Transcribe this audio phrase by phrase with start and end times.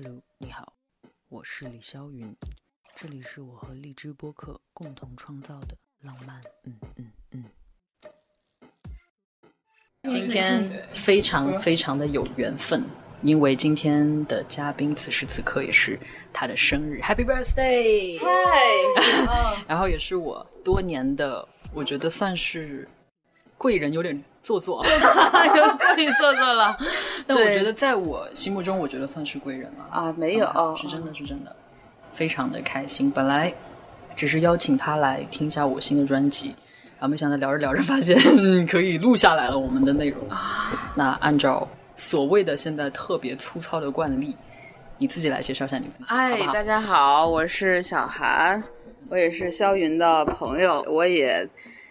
[0.00, 0.74] Hello，你好，
[1.28, 2.32] 我是李霄云，
[2.94, 6.40] 这里是我和荔枝播客共同创造的浪漫。
[6.62, 7.44] 嗯嗯嗯。
[10.08, 12.84] 今天非常非常的有缘分，
[13.22, 15.98] 因为今天的嘉宾此时此刻也是
[16.32, 18.20] 他的生日，Happy Birthday！
[18.20, 22.88] 嗨， 然后也是我多年的，我觉得算是
[23.58, 26.74] 贵人，有点做作，又过于做作了。
[27.26, 30.46] 但我觉得在我心目中，我觉得算是贵人了啊没有
[30.80, 31.54] 是真的是真的，
[32.12, 33.10] 非常的开心。
[33.10, 33.52] 本来
[34.16, 36.54] 只是邀请他来听一下我新的专辑，
[36.92, 40.20] 然后没想到聊着聊着发现 嗯可以录下来了我们的内容。
[40.94, 44.36] 那按照所谓的现在特别粗糙的惯例，
[44.98, 46.52] 你自己来介绍一下你自己，好哎不，好？
[46.52, 48.62] 大家好，我是小韩，
[49.08, 51.48] 我也是肖云的朋友，我也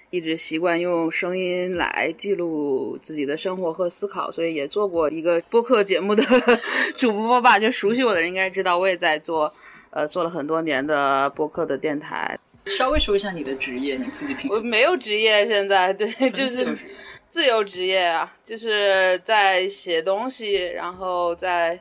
[0.10, 6.24] 一直习惯用声音来记录自己的生活和思考，所以也做过一个播客节目的
[6.96, 7.60] 主播吧。
[7.60, 9.54] 就熟悉我的人应该知道，我也在做，
[9.90, 12.40] 呃，做了很多年的播客的电台。
[12.66, 16.66] 稍微说一下你的职业，你自己评我没有职业，现在对，就是
[17.30, 21.80] 自由职业啊，就是在写东西，然后在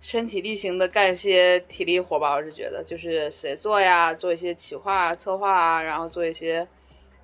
[0.00, 2.34] 身体力行的干一些体力活吧。
[2.34, 6.66] 我是觉得，就是写作呀，做一些企划、策划啊，然后做一些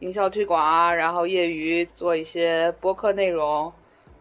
[0.01, 3.73] 营销推广啊，然后业余做一些播客内容，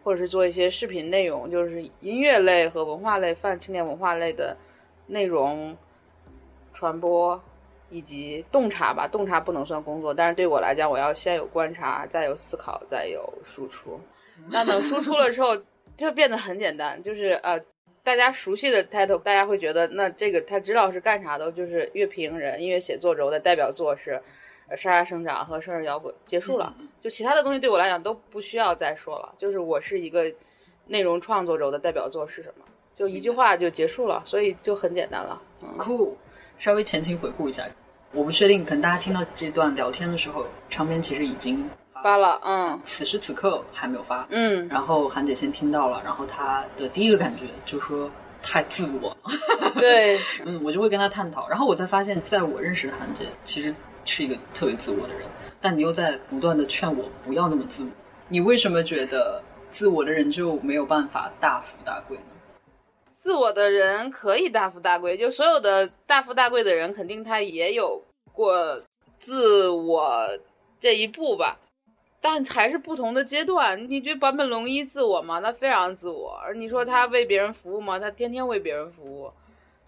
[0.02, 4.56] 或者是做一些视频内容，就是音乐类和文化类、泛青年文化类的
[5.06, 5.76] 内容
[6.72, 7.40] 传播。
[7.92, 13.98] 以及洞察吧，洞察不能算工作，但是对我来讲，我要先有观察，再有思考，再有输出。
[14.48, 15.60] 那等输出了之后，
[15.96, 17.60] 就变得很简单，就是呃，
[18.04, 24.22] 大家熟悉的 title，大家会觉得那这个他知道是干啥的，就是乐评人、音乐写作者，我的代表作是呃
[24.76, 26.74] 沙沙生长和生日摇滚，结束了。
[27.02, 30.32] 就其他的东西对我来讲都不需要再说了，就是我是一个
[30.86, 35.40] 内容创作者，我的代表作是什么，就一句话就结束了，所以就很简单了。
[35.62, 36.16] 嗯，酷，
[36.58, 37.64] 稍微前情回顾一下，
[38.12, 44.26] 我不确定，可能大家听到这段聊天的时候，唱片其实已经发发了，嗯此时此刻还没有发。
[44.30, 44.68] 嗯。
[44.68, 48.10] 然后韩姐先听到了，然后她的第一个感觉就是说
[48.42, 53.74] 太自我了， 对，嗯，我就会跟她探讨，然后我才发现，在我认识的韩姐其实
[54.04, 55.28] 是一个特别自我的人，
[55.60, 57.90] 但你又在不断的劝我不要那么自我。
[58.28, 62.24] 你为什么觉得自我的人就没有办法大富大贵呢？
[63.08, 68.02] 自我的人可以大富大贵，就所有的大富大贵的人，肯定他也有
[68.32, 68.80] 过
[69.18, 70.26] 自我
[70.78, 71.58] 这一步吧，
[72.20, 73.90] 但还是不同的阶段。
[73.90, 75.40] 你觉得坂本龙一自我吗？
[75.40, 76.40] 他非常自我。
[76.42, 77.98] 而你说他为别人服务吗？
[77.98, 79.30] 他天天为别人服务。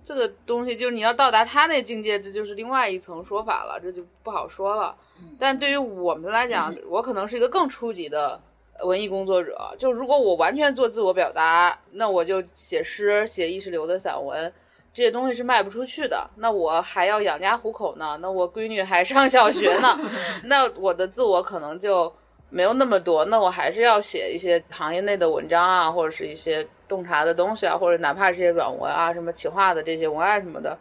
[0.05, 4.95] 这个东西就是你要到达他那境界，这就是另外一层说法了，这就不好说了。
[5.39, 8.41] 但对于我们来讲，我可能是一个更初级的
[8.85, 9.57] 文艺工作者。
[9.79, 14.53] 就如果我完全做自我表达，那我就写诗、写意识流的散文，
[14.93, 16.29] 这些东西是卖不出去的。
[16.37, 19.97] 那我还要养家糊口呢，那我闺女还上小学呢，
[20.45, 22.13] 那我的自我可能就
[22.53, 23.25] 没有那么多。
[23.25, 30.79] 那我还是要写一些行业内的文章啊，或者是一些洞察的东西啊，或者哪怕是一些软文啊，什么企划的这些文案什么的。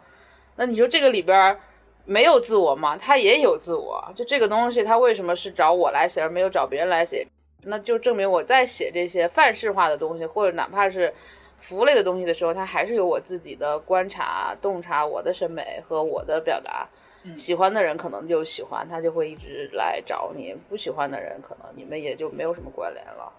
[0.56, 1.58] 那你说这个里边
[2.04, 2.94] 没有自我吗？
[2.96, 4.12] 他也有自我。
[4.14, 7.26] 就这个东西，他为什么是找我来写，而没有找别人来写？
[7.62, 11.14] 那就证明我在写这些范式化的东西，或者哪怕是
[11.58, 16.88] 服务类的东西的时候，它还是有我自己的观察、洞察、我的审美和我的表达。
[17.36, 23.32] 喜欢的人可能就喜欢，他就会一直来找你；不喜欢的人，可能你们也就没有什么关联了。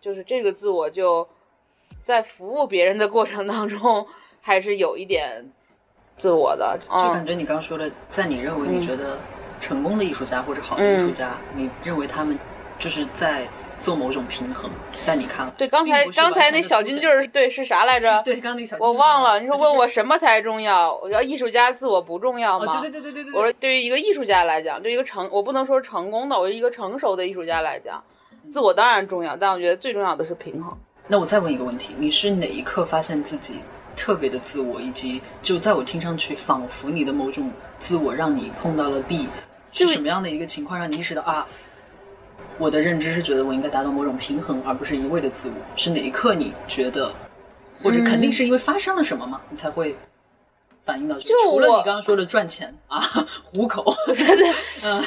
[0.00, 1.26] 就是这个自我就
[2.02, 4.06] 在服务别人的过程当中，
[4.40, 5.44] 还是有一点
[6.16, 6.78] 自我的。
[6.80, 9.18] 就嗯感觉你刚刚说的，在你认为你觉得
[9.60, 12.38] 成功的艺术家或者好的艺术家，嗯你认为他们
[12.78, 13.48] 就是在
[13.78, 14.70] 做某种平衡，
[15.02, 18.20] 在你看来，对，刚才刚才那小金句儿对是啥来着？
[18.24, 20.94] 对，刚刚那个小金我忘了，你说问我什么才重要？
[21.02, 22.66] 我要艺术家自我不重要吗？
[22.66, 28.02] 哦，对对对对对对，我说，对于一个艺术家来讲，对于一个成，我不能说成功的，我是一个成熟的艺术家来讲，
[28.50, 30.76] 自我当然重要，但我觉得最重要的是平衡。
[31.06, 33.62] 那我再问一个问题，你是哪一刻发现自己
[33.94, 37.48] 特别的自我，以及就在我听上去，仿佛你的某种
[37.78, 39.28] 自我让你碰到了壁，
[39.70, 41.46] 就是什么样的一个情况让你意识到啊？
[42.58, 45.54] 我的认知是觉得我应该达到某种平衡，而不是一味的自我。
[45.76, 47.12] 是哪一刻你觉得，
[47.82, 49.40] 或者肯定是因为发生了什么吗？
[49.50, 49.96] 你才会
[50.80, 51.18] 反应到？
[51.18, 53.00] 就除了你刚刚说的赚钱 啊，
[53.54, 53.84] 糊口，
[54.84, 55.02] 嗯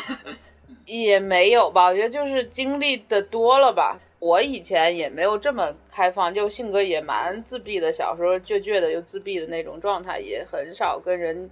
[0.86, 4.00] 也没有吧，我觉得就是经历的多了吧。
[4.18, 11.50] 我以前也没有这么开放，就性格也蛮自闭的，小时候倔倔的又自闭的那种状态，也很少跟人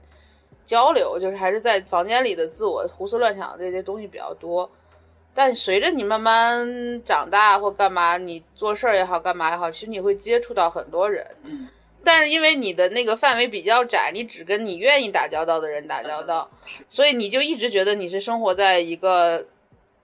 [0.65, 4.69] 交流，就是还是在房间里的自我胡思乱想这些东西比较多。
[5.37, 6.67] 但随着你慢慢
[7.05, 11.23] 长大或干嘛，你做事儿也好，干嘛也好，其实你会接触到很多人。
[11.43, 11.67] 嗯
[12.03, 16.49] 但是因为你的那个范围比较窄，你只跟你愿意打交道的人打交道，
[16.89, 19.45] 所以你就一直觉得你是生活在一个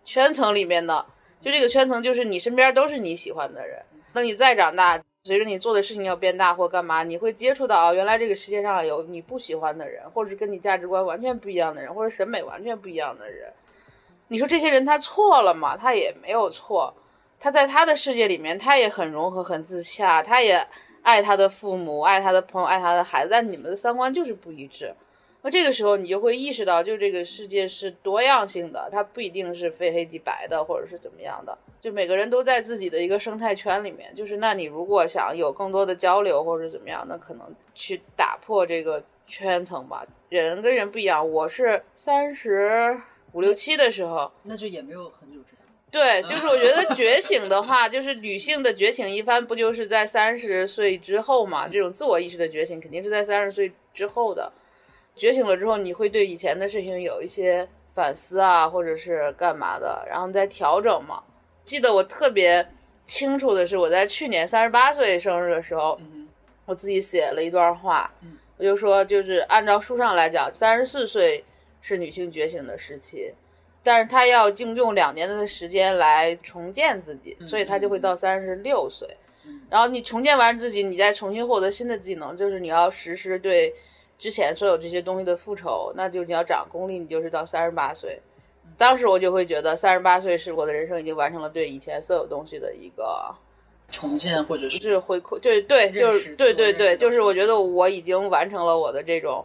[0.03, 1.03] 圈层里面的。
[1.41, 3.81] 就这个圈层，就是你身边都是你喜欢的人。
[4.13, 13.51] 等你再长大，随着你做的事情要变大或干嘛，你会接触到原来这个世界上有你不喜欢的人，或者是跟你价值观完全不一样的人，或者审美完全不一样的人。
[14.33, 15.77] 你说这些人他错了吗？
[15.77, 16.91] 他也没有错。
[17.39, 20.67] 他在他的世界里面，他也很融合、很自洽，他也
[21.03, 24.91] 爱他的父母、爱他的朋友、爱他的孩子，但你们的三观就是不一致。
[25.43, 31.55] 那这个时候，你就会意识到，就这个世界是多样性的，它不一定是非黑即白的，或者是怎么样的。
[31.79, 34.11] 就每个人都在自己的一个生态圈里面。
[34.15, 37.45] 就是那你如果想有更多的交流，或者怎么样，那可能
[37.75, 40.03] 去打破这个圈层吧。
[40.29, 42.99] 人跟人不一样，我是三十
[43.33, 45.59] 五六七的时候，那就也没有很久之前。
[45.91, 51.67] 对，就是我觉得 觉醒的话，就是女性的觉醒，一般不就是在三十岁之后嘛？
[51.67, 54.51] 这种自我意识的觉醒，肯定是在三十岁之后的。
[55.15, 61.21] 觉醒了之后，你会对以前的事情有一些反思啊，或者是干嘛的，然后再调整嘛。
[61.63, 62.67] 记得我特别
[63.05, 65.99] 清楚的是，我在去年三十八岁生日的时候，
[66.65, 68.11] 我自己写了一段话，
[68.57, 71.43] 我就说，就是按照书上来讲，三十四岁
[71.83, 73.31] 是女性觉醒的时期，
[73.83, 79.07] 但是她要经用两年的时间来重建自己，所以她就会到三十六岁。
[79.69, 83.71] 然后你重建完自己，你再重新获得新的技能，就是你要实施对。
[84.19, 88.21] 之前所有这些东西的复仇，那就你要长功力，你就是到三十八岁。
[88.77, 93.35] 当时我就会觉得，三十八岁是我的人生已经完成了对以前所有东西的一个
[93.89, 99.43] 重建，或者是就是回馈，对对，就是对对对，就是我觉得我已经完成了我的这种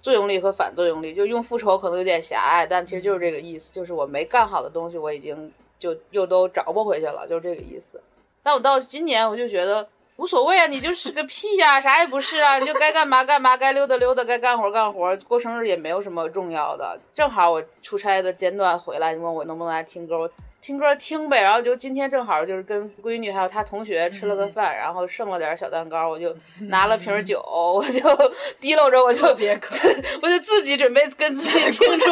[0.00, 1.14] 作用力和反作用力。
[1.14, 8.00] 就用复仇可能有点狭隘，但其实就是这个意思，就是我没干好的东西，我已经就又都找不回去了，就是这个意思。
[8.42, 9.88] 但我到今年，我就觉得。
[10.18, 16.98] 无所谓啊，你就是个屁呀，啥也不是啊，你就该干嘛干嘛，该溜达溜达，该干活干活，过生日也没有什么重要的。
[17.14, 20.28] 正好我出差的间断回来，你问我能不能来听歌，我
[20.60, 21.42] 听歌听呗。
[21.42, 26.36] 然后就今天正好就是跟闺女还有她同学吃了个饭，然后剩了点小蛋糕，我就
[26.68, 27.40] 拿了瓶酒，
[27.74, 28.00] 我就
[28.60, 29.58] 提溜着，我就别，
[30.22, 32.06] 我就自己准备跟自己庆祝。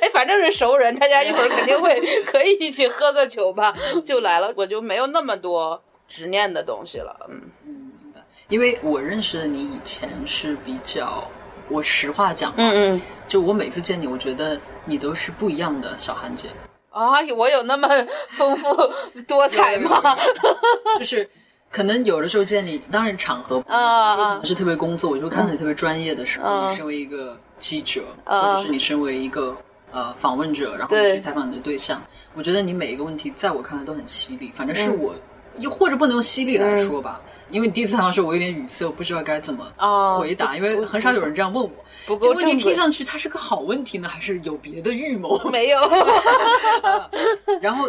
[0.00, 3.74] 哎，反正是熟人，大家一会儿肯定会 可以一起喝个酒吧，
[4.04, 5.82] 就来了，我就没有那么多。
[6.06, 8.20] 执念的东西了，嗯嗯，明白。
[8.48, 11.26] 因为我认识的你以前是比较，
[11.70, 16.50] 我实话讲，嗯嗯，就我每次见你，我觉得你都是不一样的小韩姐
[16.94, 17.20] 啊。
[17.36, 17.88] 我有那么
[18.30, 18.68] 丰富
[19.28, 20.16] 多彩吗？
[20.98, 21.28] 就是
[21.70, 29.56] 可能有的时候见你，当然场合啊，是特别工作，我就看到你特别专业的时候，你身为一个记者，或者是你身为一个
[29.90, 32.00] 呃访问者，然后去采访你的对象，
[32.34, 34.52] 我觉得你每一个问题，在我看来都很犀利。
[34.54, 35.14] 反正是我。
[35.58, 39.64] 又或者不能用犀利来说吧，因为你第一次采访时候我有点语塞，我不知道该怎么
[40.18, 41.70] 回答，因为很少有人这样问我。
[42.06, 45.38] 不过这问题听上去它是个好问题呢，还是有别的预谋？
[45.50, 45.78] 没有。
[47.62, 47.88] 然后，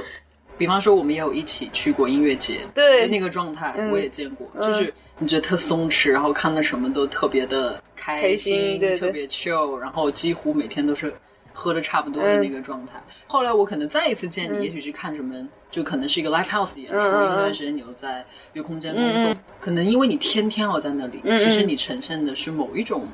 [0.58, 11.14] 比方说我们也有一起去过音乐节，对那个状态我也见过，就是你觉得特松弛，然后看的什么都特别的开心，特别 chill，然后几乎每天都是
[11.58, 13.02] 喝的差不多的那个状态。
[13.26, 15.34] 后来我可能再一次见你，也许是看什么，
[15.72, 16.98] 就可能是一个 live house 的演出。
[16.98, 18.24] 那段时间你又在
[18.54, 23.08] 月空间工作，可能因为你天天要在那里，其实你呈现的是某一种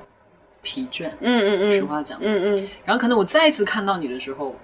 [0.61, 1.09] 疲倦。
[1.21, 2.19] 嗯嗯嗯，实话讲。
[2.21, 2.69] 嗯嗯。
[2.83, 4.55] 然后可能我再一次看到你的时候，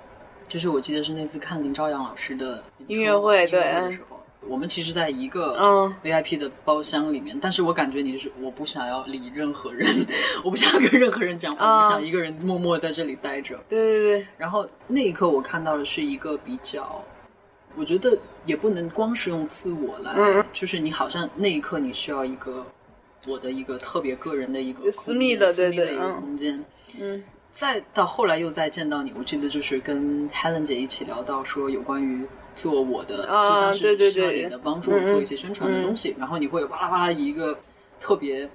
[0.49, 4.16] 就是我记得是那次看林朝阳老师的音乐会对的时候。
[4.47, 5.57] 我们其实在一个
[6.03, 9.87] VIP 的包厢里面，但是我感觉你就是我不想要理任何人，
[10.43, 13.59] 我不想跟任何人讲话，我想一个人默默在这里待着。
[13.67, 14.27] 对对对。
[14.37, 17.03] 然后那一刻我看到的是一个比较，
[17.75, 22.65] 我觉得也不能光是用自我来，就是你好像那一刻你需要一个
[23.27, 26.63] 我的一个特别个人的一个私密的私密的一个空间。
[26.99, 27.23] 嗯。
[27.49, 32.25] 再到后来又再见到你，我记得就是跟 Helen 姐一起聊到说有关于。
[32.57, 37.57] 做我的，就当时需要你的帮助，做一些宣传的东西，然后你会哇啦哇啦一个
[37.99, 38.49] 特别，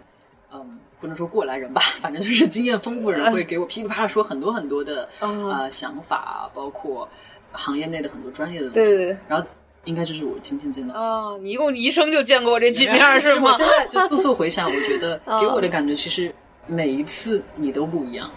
[0.53, 7.09] 嗯，不能说过来人吧， 反正就是经验丰富人，会给我噼里啪啦说很多很多的呃想法，包括
[7.53, 9.17] 行业内的很多专业的东西。
[9.29, 9.47] 然后
[9.85, 13.53] 应该就是我今天见到哦，你一共一生就见过我这几面是吗？
[13.57, 16.35] 现在就速速回想，我觉得 给我的感觉其实
[16.67, 18.31] 每一次你都不一样。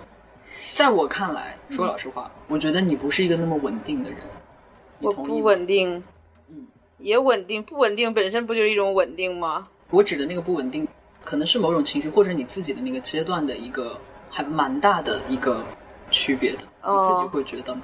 [0.74, 4.19] 在我看来，说老实话，我觉得你不是一个那么稳定的人。
[4.99, 6.03] 我不稳定，
[6.49, 6.65] 嗯，
[6.97, 9.67] 也稳定，不稳定本身不就是一种稳定吗？
[9.89, 10.87] 我指的那个不稳定，
[11.23, 13.97] 可能是某种情绪或者你自己的那个阶段的一个
[14.29, 15.63] 还蛮大的一个
[16.09, 17.81] 区别的，你自己会觉得吗？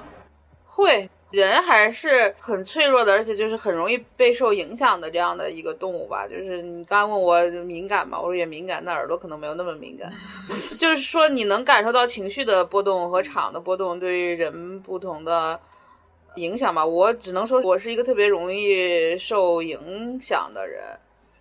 [0.66, 6.26] 会人还是很脆弱的，而且就是很容易被受影响的这样的一个动物吧。
[6.26, 10.10] 就是你刚问我敏感嘛，我说也敏感，但耳朵可能没有那么敏感。
[10.78, 15.58] 就是说你能感受到情绪的波动和场的波动对于人不同的
[16.36, 16.84] 影响吧。
[16.84, 20.82] 我只能说我是一个特别容易受影响的人，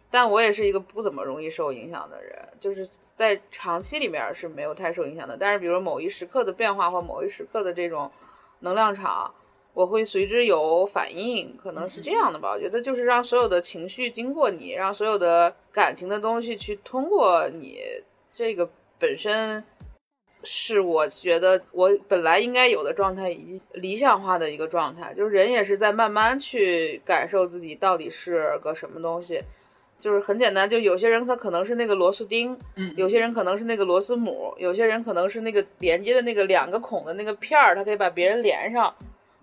[0.09, 5.37] 但我也是一个不怎么容易受影响的人，就是在长期里面是没有太受影响的。
[5.37, 8.11] 但是比如某一时刻的变化或某一时刻的这种
[8.59, 9.33] 能量场。
[9.73, 12.51] 我会随之有反应，可能是这样的吧。
[12.51, 17.79] 我觉得就是让所有的情绪经过你，让所有的感情的东西去通过你，
[18.35, 18.69] 这个
[18.99, 19.63] 本身
[20.43, 25.13] 是我觉得我本来应该有的状态，以及理想化的一个状态。
[25.13, 29.41] 就是人也是在慢慢去感受自己到底是个什么东西。
[29.99, 38.91] 就是很简单，就有些人他可能是那个螺丝钉，嗯，有些人可能是那个螺丝母，有些人可能是那个连接的那个两个孔的那个片儿，他可以把别人连上。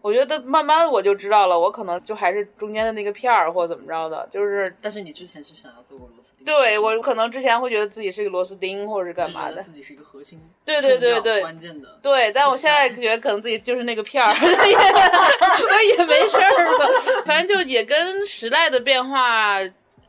[0.00, 4.75] 我觉得慢慢我就知道了，我可能就还是中间的那个片儿，或者怎么着的，就是。
[4.81, 6.45] 但是你之前是想要做过螺丝钉？
[6.45, 9.62] 对，我可能之前会觉得自己是一个螺丝钉，或者是干嘛的。
[9.62, 10.40] 自己是一个核心。
[10.64, 11.40] 对对对对。
[11.40, 11.99] 关键的。
[12.00, 16.87] 对，但我现在觉得可能自己就是那个片儿， 也也没事儿吧，
[17.26, 19.59] 反正就也跟时代的变化。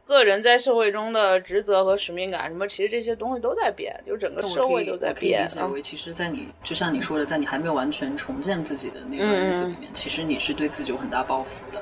[0.10, 5.14] 个人在社会中的职责和使命感，什么其实这些东西都在变，就整个社会都在变。
[5.14, 11.80] 我可以理解为，其实，在你就像你说的，在你还没有完全重建自己的那个日子里面，其实你是对自己有很大抱负的。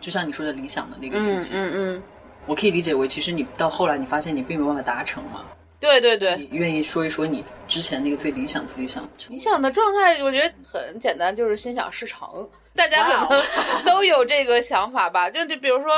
[0.00, 2.02] 就像你说的理想的那个自己，嗯嗯，
[2.46, 5.44] 我可以理解为，其实你到后来你发现你并没有办法达成嘛。
[5.78, 6.36] 对对对。
[6.36, 10.22] 你愿意说一说你之前那个最理想自己想理想的状态？
[10.22, 12.48] 我觉得很简单，就是心想事成。
[12.74, 13.42] 大家可能
[13.84, 15.28] 都有这个想法吧？
[15.28, 15.90] 就就比如说。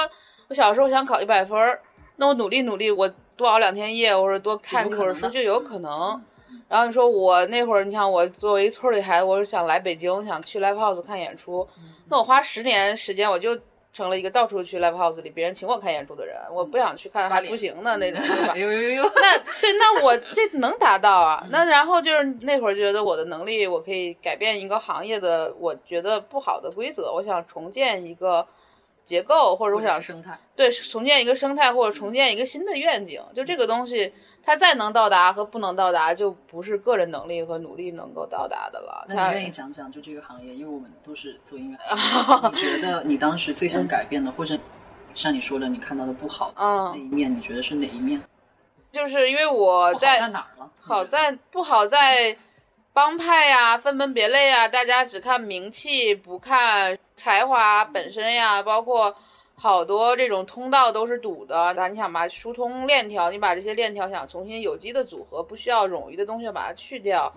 [0.49, 1.81] 我小时候想考一百分儿，
[2.17, 6.21] 那我努力努力，我多熬两天夜，或者多看几本书就有可能。
[6.69, 11.67] 然后你说我那会儿，你想我作为村里孩子，我是想来北京，想去 live house 看演出，
[12.09, 13.59] 那我花十年时间，我就
[13.93, 16.37] 成了一个到处去 live house 里别人请我看演出的人。
[16.51, 18.57] 我不想去看还不行呢，那种对吧？
[18.57, 19.03] 呦呦呦。
[19.03, 21.47] 那 对，那我这能达到啊？
[21.51, 28.47] 那然后就是那会儿觉得我的能力，我可以改变一个行业的我觉得不好的规则，我想重建一个。
[29.09, 33.23] 结构，或者我想生态，对，重建一个生态，或者重建一个新的愿景。
[33.35, 34.13] 就这个东西，
[34.43, 39.07] 它再能到达和不能到达，就不是个人能力和努力能够到达的了。
[39.09, 40.55] 那你愿意讲讲就这个行业？
[40.55, 41.79] 因为我们都是做音乐，
[42.53, 44.59] 你觉得你当时最想改变的，或者
[45.15, 48.23] 像你说的，你看到的不好的那一面，你觉得是哪一面？
[48.93, 50.71] 就是因为我在在哪儿了？
[50.79, 52.37] 好在不好在。
[52.99, 58.61] 帮派呀，分门别类啊，大家只看名气，不看才华本身呀。
[58.61, 59.15] 包括
[59.55, 67.33] 好多这种通道都是堵的，那你想把疏通链条，你把这些链条想重新有机的组合，不需要冗余的东西把它去掉，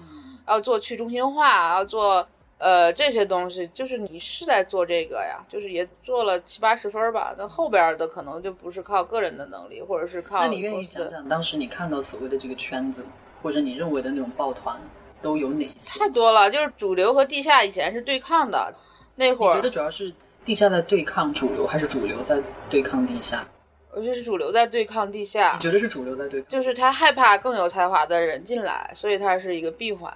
[0.47, 2.27] 要做去中心化，要做
[2.57, 7.35] 呃这些东西，就是你是在做这个呀，就是也做了七八十分吧。
[7.37, 10.39] 那后边的可能就不是靠个人的能力，或者是靠。
[10.39, 13.05] 那你愿意讲讲当时你看到所谓的这个圈子，
[13.43, 14.81] 或者你认为的那种抱团？
[15.21, 15.99] 都有哪些？
[15.99, 18.73] 太多了，就是主流和地下以前是对抗的，
[19.15, 20.13] 那会儿你觉得主要是
[20.43, 23.47] 地下在对抗主流，还是主流在对抗地下？
[23.93, 25.53] 我觉得是主流在对抗地下。
[25.53, 26.49] 你觉得是主流在对抗？
[26.49, 30.11] 就是他害怕更有才华的人进来，所以他是一个闭环。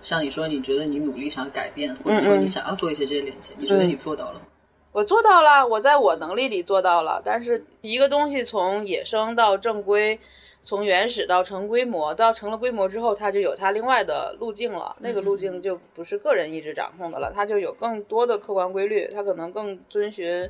[0.00, 4.40] 像你说，你觉得你努力想要改变，或者说你想要做一些这些连接，你觉得你做到了？
[4.92, 7.22] 我做到了，我在我能力里做到了。
[7.24, 10.18] 但是一个东西从野生到正规。
[10.64, 14.96] 从原始到成规模，到成了规模之后，它就有它另外的路径了。
[15.00, 19.10] 那个路径就不是个人意志掌控的了，它就有更多的客观规律。
[19.12, 20.48] 它可能更遵循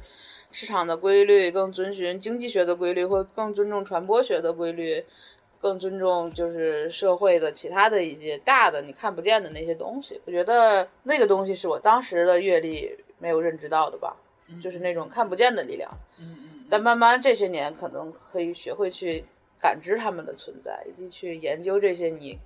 [0.53, 5.05] 市场的规律，更遵循经济学的规律，或更尊重传播学的规律，
[5.61, 10.21] 更尊重就是社会的其他的一些大的你看不见的那些东西。
[10.27, 14.17] 我觉得那个东西是我当时的阅历没有认知到的吧，
[14.63, 15.91] 就是那种看不见的力量。
[16.21, 16.65] 嗯嗯。
[16.71, 19.25] 但慢慢这些年可能可以学会去。
[19.65, 22.39] 感知他们的存在，以及去研究这些你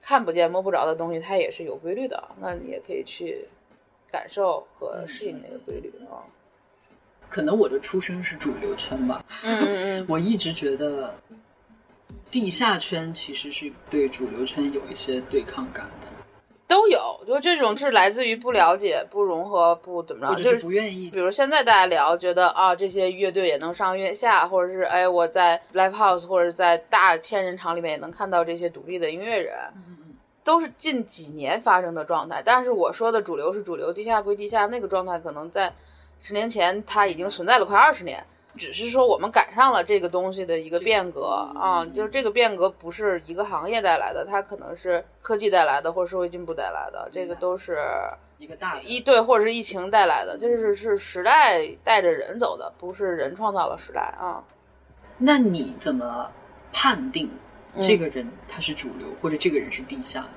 [0.00, 2.22] 看不见摸不着的东西，它也是有规律的。
[2.40, 3.48] 那你也可以去
[4.12, 6.22] 感受和适应那个规律啊。
[7.28, 9.24] 可能我的出生是主流圈吧。
[9.42, 10.06] 嗯嗯嗯。
[10.08, 11.12] 我一直觉得
[12.30, 16.06] 地下圈其实是对主流圈有一些对抗感的。
[16.72, 21.10] 都有，就这种是来自于不了解、不融合、不怎么着，就是不愿意。
[21.10, 29.54] 比如现在大家聊，觉得啊，这些乐队也能上月下，或者是哎，我在 live house 或者在大千人场里面也能看到这些独立的音乐人，
[30.42, 32.42] 都是近几年发生的状态。
[32.42, 35.70] 但是我说的主流是主流，地下归地下，那个状态可能在
[36.22, 38.24] 十年前它已经存在了快二十年。
[38.56, 47.78] 只是说我们赶上了这个东西的一个变革啊，就是这个变革不是一个行业带来的，它可能是科技带来的或者社会进步带来的，这个都是
[48.36, 54.44] 一个大一对或者是疫情带来的，就是是时代带着人走的，不是人创造了时代啊。
[55.18, 56.30] 那你怎么
[56.72, 57.30] 判定
[57.80, 60.28] 这个人他是主流，或者这个人是地下的？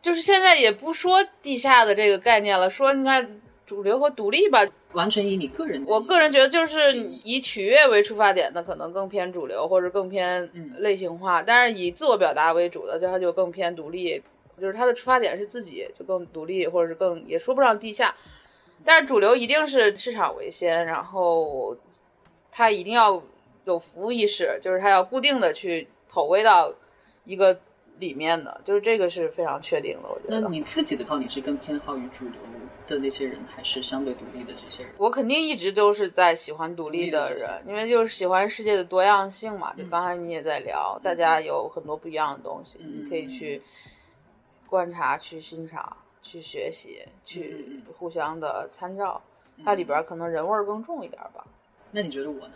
[0.00, 4.66] 就是现在也不说地下的这个概念了，说你看主流和独立吧。
[4.94, 14.22] 完全以你个人，我个人觉得就是以取悦为出发点的，可能更偏主流或者更偏类型化；但是以自我表达为主的，就它就更偏独立，
[14.58, 18.14] 就是它的出发点是自己，就更独立，或者是更也说不上地下。
[18.82, 21.76] 但是主流一定是市场为先，然后
[22.50, 23.22] 它一定要
[23.66, 26.72] 有服务意识，就是它要固定的去投喂到
[27.26, 27.60] 一个
[27.98, 30.08] 里面的，就是这个是非常确定的。
[30.08, 30.40] 我觉得。
[30.40, 32.40] 那你自己的话，你是更偏好于主流？
[32.88, 39.74] 的那些人还是相对独立的这些人，我肯定一直都是在喜欢独立的人，因为就是喜欢世界的多样性嘛。
[39.74, 43.62] 就刚才你也在聊，大家有很多不一样的东西，你可以去
[44.66, 49.20] 观察、去欣赏、去学习、去互相的参照。
[49.64, 51.44] 它里边可能人味更重一点吧。
[51.90, 52.54] 那你觉得我呢？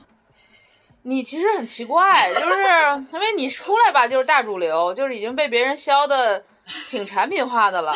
[1.04, 2.56] 你其实很奇怪，就是
[3.12, 6.44] 因为你出来吧，就是大主流，就是已经被别人削的
[6.88, 7.92] 挺产品化的了。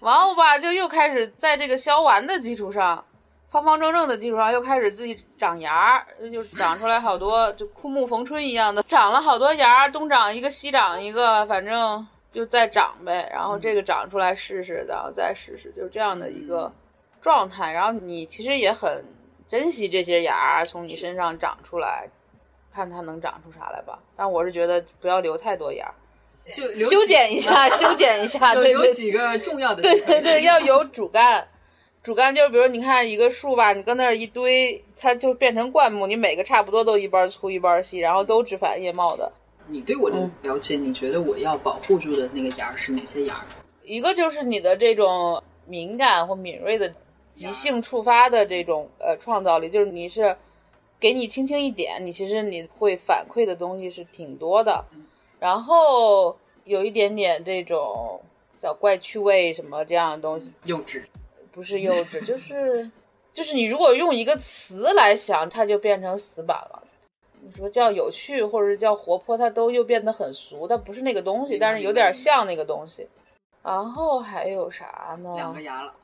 [0.00, 3.04] 完后吧，就又开始在这个削完的基础上，
[3.48, 13.28] 方方正正的基础上，又开始自己长芽，就长出来好多，就枯木逢春一样的，长了好多芽，东长一个西长一个，反正就再长呗。
[13.32, 16.70] 然后这个长出来试试，然后再试试，就这样的一个
[17.20, 17.72] 状态。
[17.72, 19.04] 然后你其实也很
[19.48, 22.08] 珍惜这些芽从你身上长出来，
[22.72, 23.98] 看它能长出啥来吧。
[24.14, 25.90] 但我是觉得不要留太多芽。
[26.52, 29.82] 就修剪一下，修剪一下，对有几个重要的。
[29.82, 31.46] 对对对，要有主干，
[32.02, 39.30] 主干就是比如你看一个树吧，你搁那儿一堆，它就变成灌木，你每个差不多都一半粗一半细，然后都枝繁叶茂的。
[39.68, 43.44] 你对我的了解，你觉得我要保护住的那个芽是哪些芽？
[43.82, 46.92] 一个就是你的这种敏感或敏锐的
[47.32, 50.36] 即兴触发的这种呃创造力，就是你是
[51.00, 54.84] 给你轻轻一点，你其实你会反馈的东西是挺多的。
[55.38, 61.04] 然后有一点点这种小怪趣味什么这样的东西，幼稚，
[61.52, 62.90] 不是幼稚， 就是
[63.32, 66.82] 就是你如果用一个词来想，它就变成死板了。
[67.42, 73.08] 你说叫有趣或者是叫活泼，它都又变得很俗，它不是那个东西，但是有点像那个东西。
[73.62, 75.34] 然后还有啥呢？
[75.36, 75.94] 两个牙了，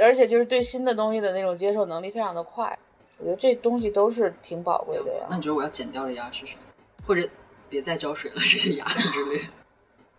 [0.00, 2.76] 而且就是对新的东西的那种接受能力非常的快，
[3.18, 5.26] 我觉得这东西都是挺宝贵的呀。
[5.28, 6.60] 那你觉得我要剪掉的牙是什么？
[7.06, 7.28] 或者？
[7.70, 9.44] 别再浇水了， 这些牙之类的。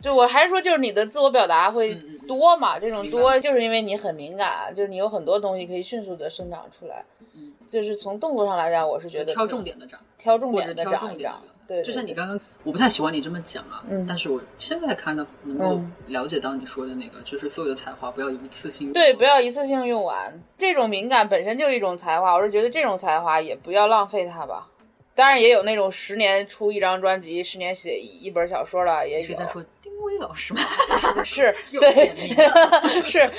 [0.02, 1.94] 就我还是说，就是你的自我表达会
[2.28, 2.80] 多嘛？
[2.80, 7.06] 这种多就是因为你很敏感，就是你有很多东西可以迅速的生长出来。
[7.36, 11.40] 嗯，就是从动作上来讲，我是觉得挑重点的长，挑重点的长一长。
[11.68, 13.84] 对，就像你刚刚，我不太喜欢你这么讲啊。
[13.88, 14.04] 嗯。
[14.08, 20.42] 但是我现在看到能够了解到你说的那个，就是所有的才华不要一次性对，不要一次性用完。
[20.58, 24.68] 这种敏感本身就是一种才华，我是觉得这种才华也不要浪费它吧。
[25.14, 29.24] 当然也有那种十年出一张专辑，十年写一本小说的，也有。
[29.24, 30.62] 是在说丁薇老师吗？
[31.24, 32.12] 是， 对，
[33.04, 33.30] 是，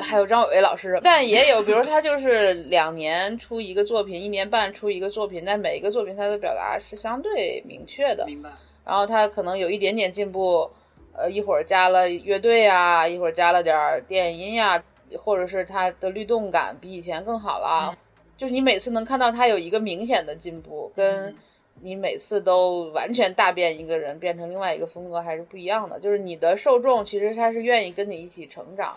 [0.00, 0.98] 还有张伟伟老师。
[1.02, 8.24] 但也有，比如他就是两年出一个作品，一年半出一个作品，但每一个作品他的表达是相对明确的。
[8.26, 8.50] 明白。
[8.84, 10.68] 然后他可能有一点点进步，
[11.12, 14.82] 呃，一会儿加了乐队啊，一会儿加了点电音呀，
[15.18, 17.94] 或者是他的律动感比以前更好了。
[18.38, 21.34] 就是你每次能看到他有一个明显的进步，跟
[21.80, 25.98] 你每次都完全大变一个人，变成另外一个风格还是不一样的。
[25.98, 28.96] 就是你的受众其实他是愿意跟你一起成长，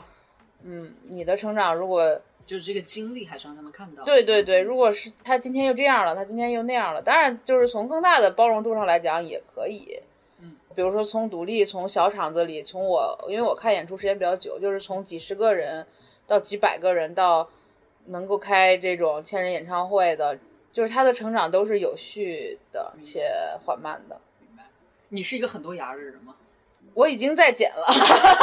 [0.62, 4.04] 嗯，你的成长如果就是这个经历还是让他们看到。
[4.04, 10.00] 对对对，如果是他今天又这样了，他今天又那样了，当然就是从更大的包容度上来讲也可以，
[10.40, 15.84] 嗯，比如说从独立从小场子里，从我因为我看演出时间比较久，就是从几十个人
[16.28, 17.50] 到几百个人到。
[18.06, 20.38] 能够开这种千人演唱会的，
[20.72, 23.32] 就是他的成长都是有序的且
[23.66, 24.20] 缓慢的。
[24.40, 24.64] 明白。
[25.10, 26.36] 你是一个很多牙的人吗？
[26.94, 27.86] 我已经在剪了，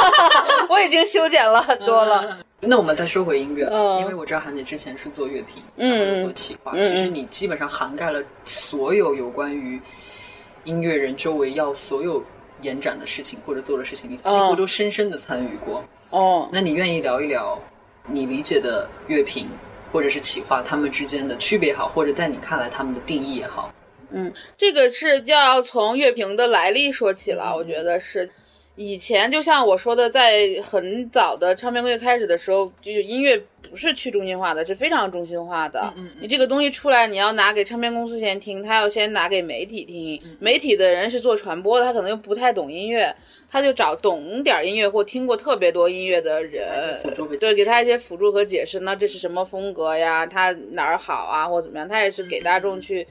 [0.69, 2.39] 我已经修剪了很多了。
[2.61, 3.65] 那我们再说回音乐，
[3.99, 9.79] 因为我知道韩姐之前是做乐评，嗯，做企划，其实你基本上涵盖了所有有关于
[10.63, 12.23] 音乐人周围要所有
[12.63, 15.83] 延展的事情或者做的事情，你几乎都深深的参与过。
[16.09, 17.57] 哦，那你愿意聊一聊？
[18.11, 19.49] 你理解的乐评
[19.91, 23.73] 或者是企划，他们之间的区别也好，或者在你看来他们的定义也好。
[24.11, 27.55] 嗯，这个是就要从乐评的来历说起了。
[27.55, 28.29] 我觉得是
[28.79, 33.37] 以前就像我说的，在很早的唱片工业开始的时候，就是音乐
[33.69, 35.93] 不是去中心化的，是非常中心化的。
[35.97, 40.21] 嗯嗯你这个东西出来，你要拿给唱片公司先听，他要先拿给媒体听。
[40.39, 43.13] 媒体的人是做传播的，他可能又不太懂音乐，
[43.51, 46.97] 他就找懂点音乐或听过特别多音乐的人
[47.37, 48.79] 对，给他一些辅助和解释。
[48.79, 50.25] 那这是什么风格呀？
[50.25, 51.85] 他哪儿好啊，或怎么样？
[51.85, 53.05] 他也是给大众去。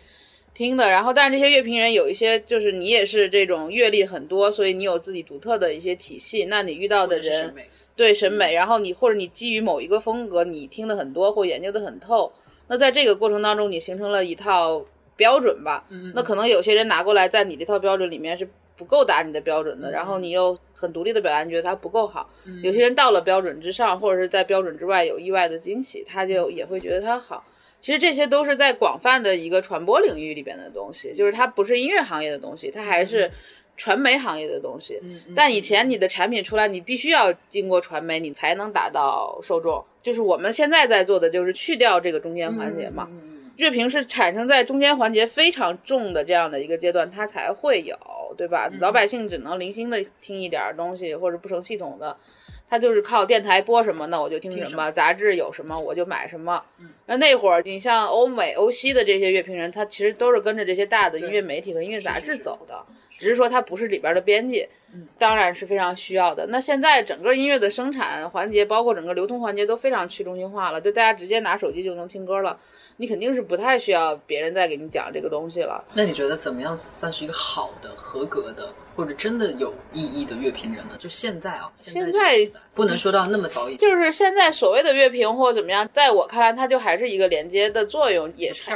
[0.58, 6.46] 听的，然后但是这些乐评人有一些就是你也是这种阅历很多，所以你有自己独特的一些体系。
[6.46, 7.54] 那你遇到的人审
[7.94, 12.32] 对审美，然后你或者你基于某一个风格，你听的很多或研究的很透，
[12.66, 15.84] 那在这个过程当中，你形成了一套标准吧。
[15.90, 22.28] 嗯那可能有些人拿过来，在你这套标准里面是不够达你的标准的，然后你又很独立的表达，你觉得它不够好。
[22.64, 27.44] 有些人到了标准之上，或者是在标准之外有意外的惊喜，他就也会觉得它好。
[27.80, 33.30] 其实这些都是在广泛的一个传播领域里边的东西，就是它不是音乐行业的东西，它还是
[33.76, 35.00] 传媒行业的东西。
[35.36, 39.84] 但以前你的产品出来，你必须要经过传媒，你才能达到受众。
[40.02, 43.08] 就是我们现在在做的，就是去掉这个中间环节嘛。
[43.56, 47.96] 乐评是产生在中间环节非常重的这样的一个阶段，它才会有，
[48.36, 48.70] 对吧？
[48.78, 52.16] 老百姓只能零星的听一点儿东西，或者不成系统的，
[52.68, 56.62] 他就是靠电台播什么，那我就听什么；听什么杂志有什么我就买什么。
[57.06, 62.84] 那那会儿，你像欧美、欧西的这些乐评人，他其实都是跟着这些大的音乐媒体和音乐杂志走的，
[63.18, 64.68] 只是说他不是里边的编辑。
[65.18, 66.46] 当然是非常需要的。
[66.46, 72.58] 那现在整个音乐的生产环节，包括整个流通环节都非常去中心化了，就大家直接拿手机就能听歌了，
[73.00, 75.82] 你肯定是不太需要别人再给你讲这个东西了。
[75.94, 80.96] 那你觉得怎么样算是一个好的、合格的，或者真的有意义的乐评人呢？
[80.98, 83.88] 就现在啊，现现在在不能说到那么早以前。
[83.88, 88.70] 就是现在所谓的乐评或怎么样，在我看来，它就还是一个连接的作用，也是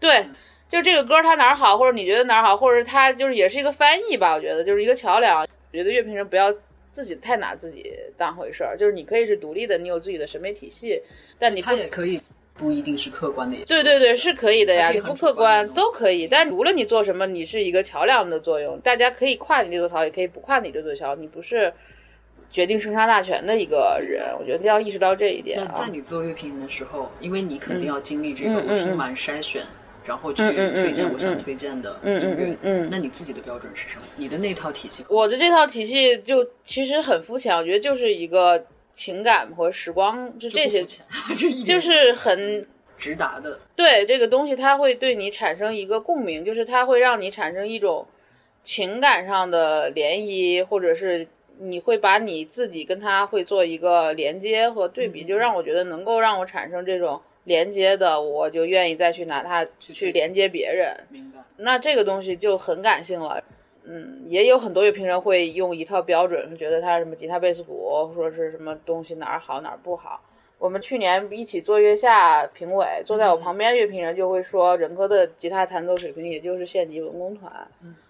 [0.00, 0.26] 对。
[0.70, 5.40] 就这个歌它哪儿好，或者你觉得哪儿好，或者它就是也是一个翻译吧，我觉得就是一个桥梁。
[5.42, 6.54] 我觉得乐评人不要
[6.92, 11.02] 自己太拿自己当回事儿，就是你可以是独立的，你有自己的审美体系，
[11.40, 12.22] 但你不他也可以
[12.60, 16.28] 不一定是客观的，也对对对，是可以的呀，你不客观都可以。
[16.28, 21.72] 但无论你做什么，你是一个桥梁的作用，大家可以跨你这座桥，也可以不跨你这座桥，你不是
[22.50, 24.26] 决定生杀大权的一个人。
[24.38, 25.88] 我觉得要意识到这一点啊那在。
[25.88, 29.64] 你做乐评人的时候，因为你肯定要经历这个，我听完筛选，
[30.04, 30.42] 然后去
[30.74, 32.58] 推荐嗯我想嗯推荐的音嗯嗯。
[32.62, 34.02] 嗯那你自己的标准是什么？
[34.16, 35.02] 你的那套体系？
[35.08, 40.84] 我的这套体系就其实很肤浅，我觉得就是一个情感和时光，就这些
[41.64, 43.60] 就是很直达的。
[43.74, 48.06] 对这个东西，它会对你产生一个共鸣，就是它会让你产生一种
[48.62, 51.26] 情感上的涟漪，或者是
[51.58, 60.94] 你会把你自己跟它会做一个连接和对比，嗯就让我觉得能够让我产生这种连接的，我就愿意再去拿它去连接别人。
[61.08, 61.38] 明白。
[61.56, 63.42] 那这个东西就很感性了。
[63.92, 70.20] 嗯，也有很多乐评人会用一套标准，觉得他什么吉他、贝斯、鼓，说是什么东西哪儿好哪儿不好。
[70.58, 77.50] 我们去年一起做月下评委，坐在我旁边乐评人就会说，任科的吉他弹奏水平也就是县级文工团。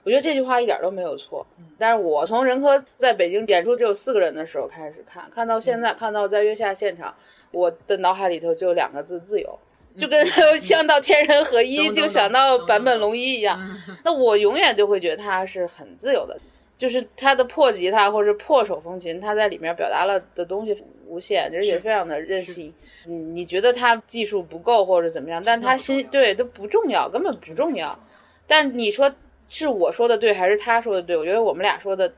[0.03, 1.47] 我觉得这句话一点都没有错。
[1.79, 7.14] 但是我从任科在北京演出只有四个人的时候开始看，看到现在，看到在月下现场，
[7.53, 9.59] 我的脑海里头就有两个字：自由。
[10.01, 10.27] 就跟
[10.61, 13.59] 像到天人合一，就想到坂本龙一一样。
[13.61, 16.37] 嗯那我永远就会觉得他是很自由的，
[16.79, 20.75] 就是他的破吉他或者破手风琴，他在里面表达了的东西
[21.07, 22.73] 无限，而且非常的任性。
[23.07, 27.99] 嗯，你觉得他技术不够或者怎么样，但他心对都不重要，根本不重要。
[28.47, 29.13] 但你说
[29.49, 31.17] 是我说的对还是他说的对？
[31.17, 32.13] 我觉得我们俩说的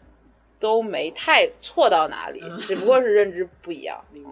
[0.60, 3.98] 都没太错到哪里，只不过是认知不一样。
[4.12, 4.30] 明白。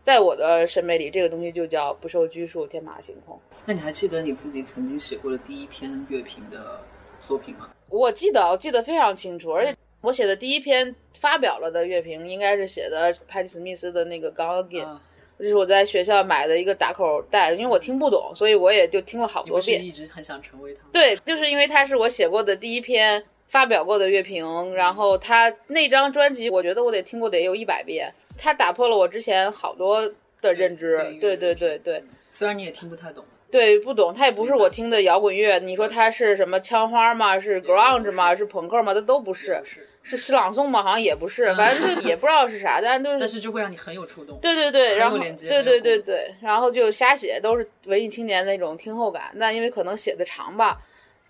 [0.00, 3.38] 在我的审美里，这个东西就叫不受拘束，天马行空。
[3.66, 6.80] 那你还记得你自己曾经写过的第一篇乐评的
[7.26, 7.68] 作品吗？
[7.88, 15.00] 我记得，我记得非常清楚，而且我写的第一篇发表了的乐评，应该是写的派蒂·史密斯的那个《Gone Again》，啊，
[15.38, 19.84] 这是我在学校买的一个打口袋，因为我听不懂，所以我也就听了好多遍。
[19.84, 20.80] 一直很想成为他？
[20.92, 30.96] 对，就是因为他是我写过的第一篇发表过的乐评，然后他那张专辑，我觉得我得听过得有一百遍，它打破了我之前好多的认知。
[31.20, 32.02] 对对对对。
[32.30, 35.58] 虽然你也听不太懂，对，不懂，它也不是我听的摇滚乐。
[35.58, 37.40] 你说它是什么枪花吗？
[37.40, 38.34] 是 grunge 吗？
[38.34, 38.94] 是朋克吗？
[38.94, 39.60] 它都不是。
[39.64, 40.82] 是，是诗朗诵吗？
[40.82, 44.38] 好像也不是，反正就也不知道是啥，但就是但是就会让你很有触动。
[44.40, 49.32] 对对对，然后连接对对对对，然后就瞎写，都是文艺青年那种听后感。
[49.34, 50.78] 那因为可能写的长吧，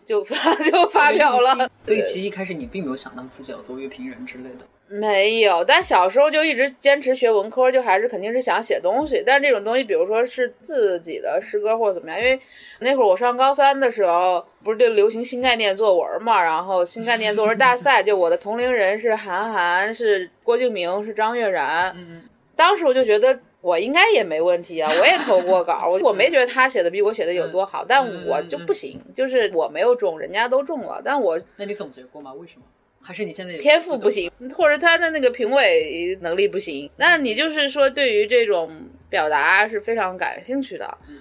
[0.04, 1.70] 就发 就发表了。
[1.86, 4.66] 所以其实一开始你并没有想到自己要做乐评人之类的。
[4.88, 9.22] 没有，但小时候就一直坚持学文科，就还是肯定是想写东西。
[9.24, 12.40] 但这种东西，比如说是自己的诗歌或者怎么样，因为
[12.80, 21.94] 那会儿我上高三的时候，不是就流行新概念作文嘛，然后新概念作文大赛，就我的同龄人是韩寒，是郭敬明，是张悦然。
[21.96, 22.22] 嗯
[22.56, 32.32] 当时我就觉得我应该也没问题啊，我也投过稿，我我没觉得他写的比我写的有多好，但我就不行，就是我没有中，人家都中了，但我那你总结过吗？
[32.32, 32.62] 为什么？
[33.08, 38.70] 还是你现在也天赋不行，或者他的那个评委能力不行，那你就是说对于这种
[39.08, 41.16] 表达是非常感兴趣的，嗯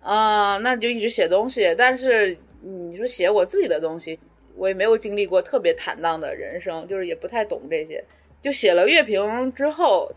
[0.00, 1.72] 啊、那你就一直写东西。
[1.78, 4.18] 但是你说写我自己的东西，
[4.56, 8.02] 我也没有经历过特别坦荡的人生，就是也不太懂这些。
[8.40, 10.10] 就写了乐评之后，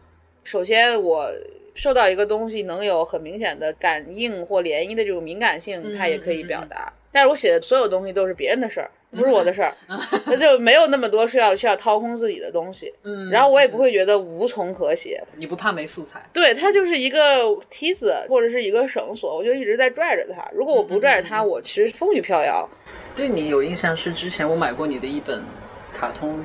[0.43, 1.29] 首先我
[1.75, 6.91] 受到一个东西能有很明显的感应或涟漪的这种敏感性，它也可以表达。
[7.11, 9.73] 但是我写的所有东西都是别人的事儿，不是我的事儿，
[10.25, 12.93] 那就没有那么多需要需要掏空自己的东西。
[13.03, 16.23] 嗯，然后我也不会觉得无从可写，你不怕没素材？
[16.31, 20.47] 对，它就是一个梯子或者是一个绳索，我就一直在拽着它。
[20.53, 22.67] 如果我不拽着它，我其实风雨飘摇。
[23.15, 25.43] 对你有印象是之前我买过你的一本
[25.93, 26.37] 卡通，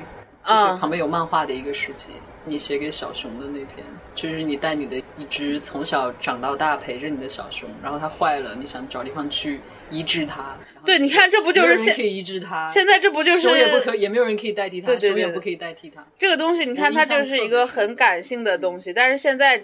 [0.43, 2.11] 就是啊旁边有漫画的一个诗集，
[2.47, 9.59] 你写给小熊的那篇，就是你带你的一只从小长到大陪着你的小熊，然后它坏了，你想找地方去
[9.91, 10.57] 医治它。
[10.85, 16.05] 对，你看，这不就是现可以医治它，现在这不就是手也不可，也没有人可以代替它，对对对对手也不可以代替它。
[16.17, 16.65] 这个东西？
[16.65, 19.63] 你看，它就是一个很感性的东西，但是现在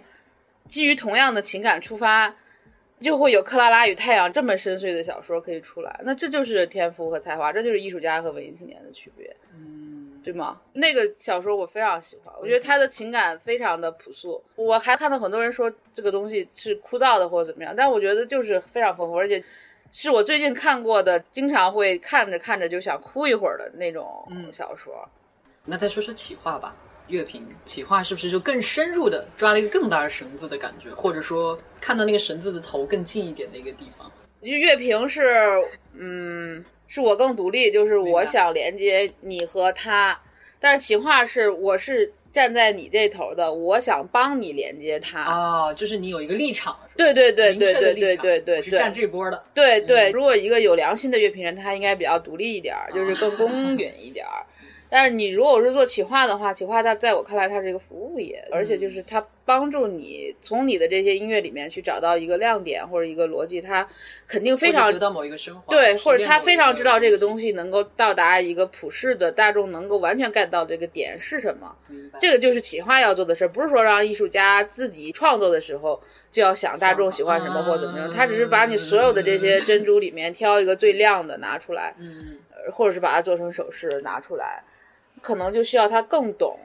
[0.67, 2.35] 基于同样的情感出发，
[2.99, 5.99] 就会有《克拉拉与太阳》这么深邃的小说可以出来。
[6.03, 9.35] 那这就是天赋和才华，这就是艺术家和文艺青年的区别。
[9.53, 9.82] 嗯，
[10.23, 10.59] 对吗？
[10.73, 14.41] 那个小说我非常喜欢，我觉得他的情感非常的朴素。
[14.55, 19.43] 我还看到很多人说这个东西是枯燥的或者怎么样，但我觉得就是非常丰富，而且
[19.91, 24.07] 是我最近看过的，经常会看着看着就想哭一会儿的那种
[24.51, 25.07] 小说。
[25.65, 26.75] 那再说说企划吧。
[27.07, 34.09] 乐评企划是不是就更深入的抓了一个更大的绳子的感觉，或者说看到那个绳子的头更近一点的一个地方？
[34.41, 35.61] 就乐评是，
[35.93, 40.21] 嗯，是我更独立，就是我想连接你和他，
[40.59, 45.25] 但是企划是我是站在你这头的，我想帮你连接他。
[45.25, 49.43] 哦，就是你有一个立场，对对对对对对对对，是站这波的。
[49.55, 54.45] 对对，如果一个有良心的乐评人，他应该比较独立一点儿，就是更公 允一点儿。
[54.93, 63.87] 但是你如果是做企划的话，企划它在我看来它是一个服务业，而且就是它帮助你从你的这些音乐里面去找到一个亮点或者一个逻辑，它
[64.27, 71.75] 肯定非常得到某一个升华，对，或者他非常知道这个东西能够到达一个普世的大众能够完全 get 到这个点是什么。
[72.19, 75.99] 这个就是企划要做的事儿，不是说让艺术家自己创作的时候
[76.31, 84.63] 就要想大众喜欢什么或怎么样，他只是把你所有的这些珍珠里面挑一个最亮的拿出来，嗯，呃或者是把它做成首饰拿出来，
[85.23, 86.59] 可能就需要他更懂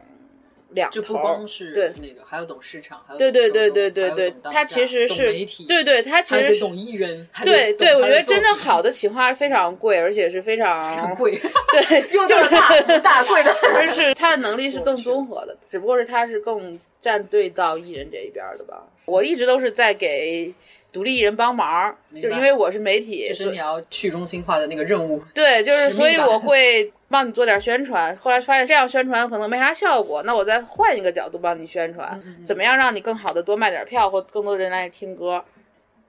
[0.71, 11.41] 两头就不光是对那个，还要懂市场，还要对懂对对对对对他其实是媒体，对对，他其实懂艺人，对对，我觉得真正好的企划非常贵，而且是非常很贵，
[11.89, 13.55] 对， 又就就是是大富大 贵的。
[13.75, 18.83] 而是他的能力是更综合的，只不过是他是更站队到艺人这一边儿的吧。
[19.07, 20.53] 我一直都是在给
[20.93, 28.17] 独立艺人帮忙，就是因为我是媒体，所就是你要去中心化的那个任务，对，就是所以我会帮你做点宣传。
[28.17, 35.45] 后来发现这样宣传可能没啥效果，那我再换一个角度帮你宣传，嗯怎么样让你更好的多卖点票或更多人来听歌。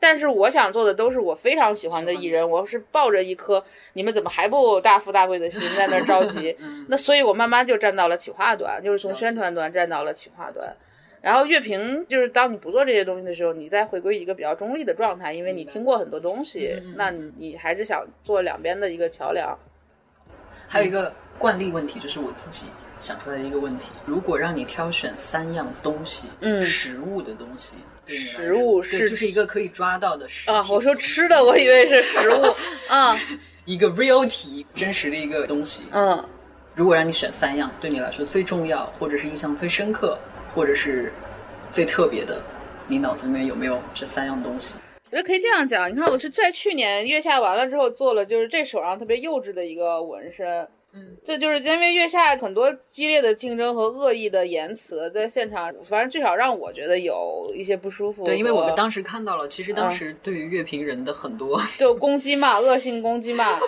[0.02, 3.62] 但是我想做的都是我非常喜欢的艺人，我是抱着一颗
[3.94, 6.56] 你们怎么还不大富大贵的心在那儿着 急。
[6.88, 10.74] 那所以我慢慢就站到了企划端，就是从宣传端站到了企划端。
[11.22, 19.60] 然后乐评就是当你不做这些东西的时候，你再回归一个比较中立的状态，因为你听过很多东西，那你你还是想做两边的一个桥梁。
[20.70, 32.56] 还有一个惯例问题，就是我自己想出来的一个问题：如果让你挑选三样东西，嗯食物的东西，对食物是就是一个可以抓到的实体啊，我说吃的，我以为是食物。
[32.88, 33.18] 啊
[33.66, 35.86] 一个 real 体真实的一个东西。
[35.92, 36.24] 嗯，
[36.76, 40.18] 如果让你选三样，对你来说最重要，或者是印象最深刻，
[40.56, 41.14] 或者是
[41.72, 42.42] 最特别的，
[42.88, 44.78] 你脑子里面有没有这三样东西？
[45.12, 45.90] 我觉得可以这样讲。
[45.90, 50.68] 你看，我是在去年月下完了之后做了，就是这手上特别幼稚的一个纹身。
[50.92, 58.26] 嗯，这就是因为月下很多激烈的竞争和恶意的言辞，在现场，反正至少让我觉得有一些不舒服。
[58.26, 63.60] 对，因为我们当时看到了，其实嗯当时对于乐评人的很多， 就攻击嘛，恶性攻击嘛，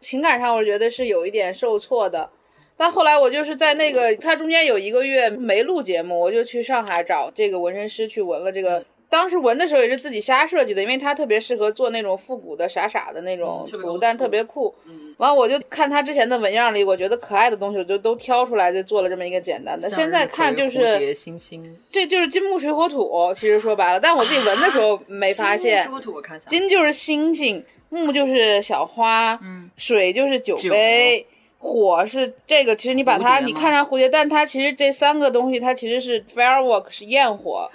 [0.00, 2.30] 情感上我觉得是有一点受挫的。
[2.78, 14.72] 但后来我就是在那个，他中间有一个月没录节目，我就去上海找这个纹身师去纹了这个当时纹的时候也是自己瞎设计的，因为它特别适合做那种复古的傻傻的那种图，但特别酷。
[15.16, 19.90] 完，我就看他之前的纹样里，我觉得可爱的东西，我就都挑出来，就做了这么一个简单的。
[19.90, 25.82] 现在看就是蝴蝶星星，这就是金木水火土，其实说白了，但我自己纹的时候没发现。
[25.82, 29.38] 金木水火土我看，金就是星星，木就是小花，
[29.76, 31.26] 水就是酒杯，
[31.58, 32.74] 火是这个。
[32.74, 37.68] 其实你把它，你看它蝴蝶，但它其实这三个东西，它其实是 firework，是焰火。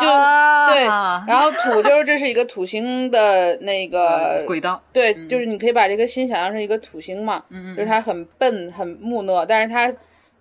[0.00, 9.92] 就、啊对，然后土就是 这是一个土星的那个轨道，对，就是你可以把这个心想象成一个土星嘛，嗯就是它很笨很木讷，但是它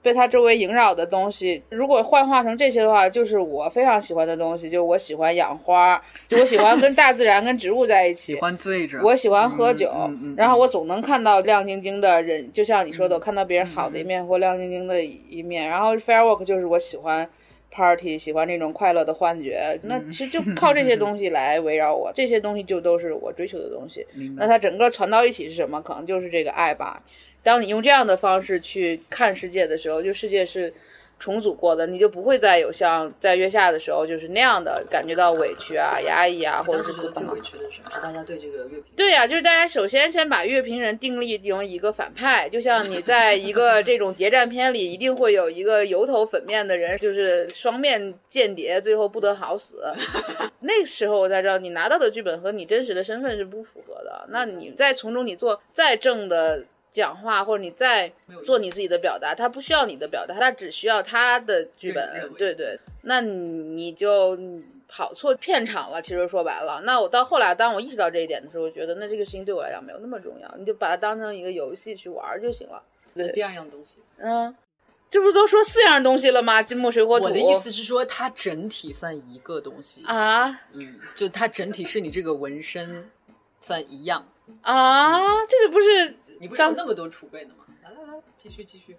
[0.01, 8.39] 被它周围萦绕的东西，如果幻化成这些的话，就是我非常喜欢的东西，就我喜欢养花，就我喜欢跟大自然 跟植物在一起喜。
[8.41, 15.69] 欢醉着，我喜欢喝酒，嗯嗯嗯然后我总能看到亮晶晶的人，就像你说的，我看到别人好的一面或亮晶晶的一面。
[15.69, 17.25] 然后 firework 就是我喜欢
[17.73, 19.77] party，喜欢这种快乐的幻觉。
[19.83, 24.05] 那嗯其实就靠这些东西来围绕我，这些东西就都是我追求的东西。
[24.37, 25.81] 那它整个传到一起是什么？
[25.81, 27.01] 可能就是这个爱吧。
[27.41, 30.73] 当你用这样的方式去看世界的时候，就世界是
[31.19, 37.41] 重组过的，你就不会再有像在月下的时候就是那样的感觉到委屈啊、压抑啊，或者当是不可能时觉得最委。
[37.41, 37.81] 屈的是？
[37.95, 49.93] 是大家对这个乐评对呀、就是大家首先先把乐评人定义成一个反派，就像你在一个这种谍战片里，一定会有一个油头粉面的人，就是双面间谍，最后不得好死。
[50.59, 54.25] 那时候我才知道，你拿到的剧本和你真实的身份是不符合的。
[54.29, 58.13] 那你再从中你做再正的讲话，或者你在
[58.45, 62.31] 做你自己的表达，他不需要你的表达，他只需要他的剧本。
[62.37, 64.37] 对对，那你你就
[64.87, 65.99] 跑错片场了。
[65.99, 72.79] 其实说白了，那我到后来，当我意识到这一点的时候，我觉得那这个事情对我来讲没有那么重要，你就把它当成一个游戏去玩就行了。
[73.15, 73.99] 的第二样东西。
[74.17, 74.55] 嗯，
[75.09, 76.61] 这不是都说四样东西了吗？
[76.61, 77.25] 金木水火土。
[77.25, 83.09] 我的意思是说，它整体算一个东西，啊嗯，就它整体是你这个纹身
[83.59, 84.27] 算一样，
[84.61, 87.63] 啊，这个不是你不是有那么多储备的吗？
[87.81, 88.97] 来来来，继续继续，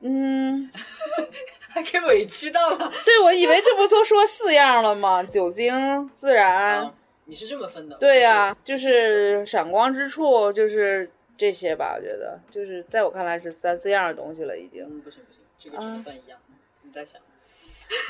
[0.00, 0.70] 嗯，
[1.70, 2.92] 还给委屈到了。
[3.06, 5.22] 对，我以为这不都说四样了吗？
[5.22, 6.94] 酒精、自然，啊，
[7.24, 7.96] 你是这么分的？
[7.96, 11.94] 对呀、就是闪光之处，就是这些吧。
[11.96, 14.84] 我觉得，就是在我看来是三四样的东西了，已经。
[14.84, 16.38] 嗯，不行不行，这个只能算一样。
[16.82, 17.18] 你在想，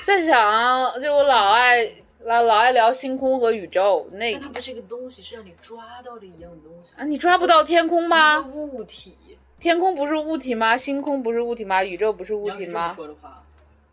[0.04, 1.88] 在想，就我老爱
[2.24, 8.40] 老老爱聊星空和宇宙，那但它不是一个东西，是让你抓到的一样东西啊，你抓不到天空吗？
[8.40, 9.18] 物体。
[9.60, 10.76] 天空不是物体吗？
[10.76, 11.84] 星空不是物体吗？
[11.84, 12.88] 宇宙不是物体吗？
[12.94, 13.44] 说的话，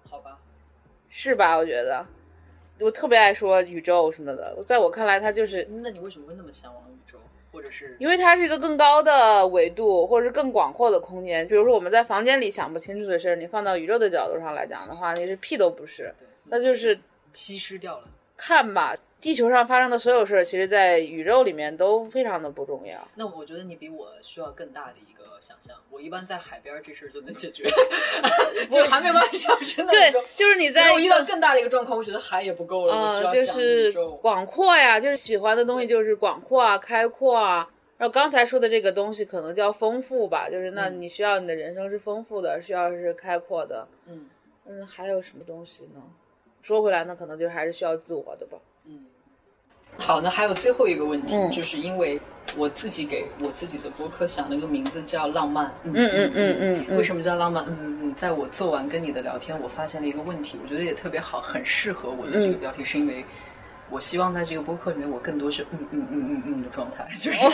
[0.10, 0.38] 好吧，
[1.10, 1.58] 是吧？
[1.58, 2.06] 我觉得，
[2.80, 7.18] 我特别爱说宇宙什么的，在我看来，它就是那你为什么会那么向往宇宙，
[7.52, 11.46] 或者是因为它是一个更高的维度，或者是更广阔的空间。
[11.48, 16.14] 比如说我们在房间里想不清楚的事儿，你放到宇宙的角度上来讲的话，你是屁都不是，
[16.46, 16.98] 那就是
[17.34, 18.04] 稀释掉了？
[18.42, 18.98] 看吧。
[19.20, 23.08] 地球上发生的所有事儿，其实在宇宙里面都非常的不重要。
[23.14, 25.76] 那我觉得你比我需要更大的一个想象。
[25.92, 27.70] 我一般在海边儿这事儿就能解决，
[28.72, 33.94] 就还没有办法上升的对就是你在遇到更大的一个状况，我觉得海也不够了，我需嗯，要想就是。
[34.20, 37.70] 广阔呀，就是喜欢的东西就是广阔啊、开阔啊。
[38.00, 43.88] 然后刚才说的这个东西可能叫丰富吧，就是那嗯你需要你的人生是丰富的，需要是开阔的。
[44.08, 44.26] 嗯
[44.66, 46.02] 嗯，还有什么东西呢？
[46.62, 48.58] 说回来呢，可能就是还是需要自我的吧。
[48.86, 49.06] 嗯。
[49.98, 52.20] 好，那还有最后一个问题，嗯就是因为
[52.58, 55.72] 我自己给我自己的播客想了一个名字叫浪漫。
[55.84, 57.64] 嗯嗯嗯嗯为什么叫浪漫？
[57.66, 63.26] 嗯嗯嗯，在我做完跟你的聊天，我发现了一个问题，我觉得也特别好，很适合我的这个嗯标题，是因为
[63.92, 67.46] 我希望在这个播客里面，我更多是嗯嗯嗯嗯嗯的状态， 就是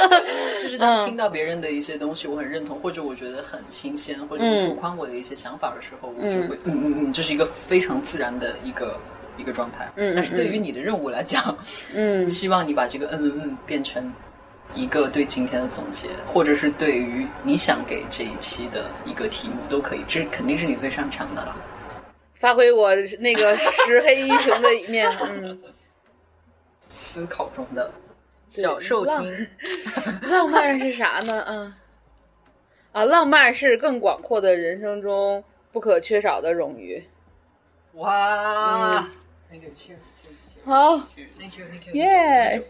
[0.60, 8.98] 就是当听到别人的一些东西，我很认同，或者我觉得很新鲜，或者嗯拓宽我的一些想法的时候，我就会嗯嗯嗯，这是一个非常自然的一个
[9.36, 9.92] 一个状态。
[9.94, 11.56] 但是对于你的任务来讲，
[11.94, 14.12] 嗯希望你把这个嗯嗯嗯变成
[14.74, 21.54] 一个对今天的总结，或者是对于你想给这一期的一个题目都可以，这肯定是你最擅长的了。
[22.36, 25.08] 发挥我那个石黑一雄的一面。
[25.22, 25.56] 嗯，
[27.12, 27.92] 思考中的
[28.46, 29.48] 小寿星，
[30.22, 31.44] 浪漫是啥呢？
[31.46, 31.74] 嗯，
[32.92, 37.04] 啊，浪漫是更广阔的人生中不可缺少的冗余。
[37.96, 39.06] 哇.
[40.64, 41.94] 好 Thank you, thank you.
[41.94, 42.62] 耶